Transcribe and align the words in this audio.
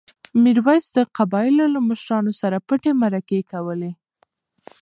میرویس 0.43 0.85
د 0.97 0.99
قبایلو 1.17 1.65
له 1.75 1.79
مشرانو 1.89 2.31
سره 2.41 2.57
پټې 2.67 2.91
مرکې 3.01 3.39
کولې. 3.51 3.91